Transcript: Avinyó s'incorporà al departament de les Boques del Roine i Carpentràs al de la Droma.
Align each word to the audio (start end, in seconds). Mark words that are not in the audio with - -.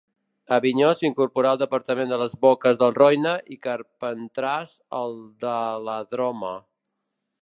Avinyó 0.55 0.87
s'incorporà 0.99 1.49
al 1.55 1.59
departament 1.63 2.09
de 2.13 2.17
les 2.21 2.33
Boques 2.45 2.79
del 2.79 2.95
Roine 2.95 3.35
i 3.57 3.61
Carpentràs 3.67 4.75
al 5.01 5.15
de 5.45 5.55
la 5.91 5.99
Droma. 6.15 6.55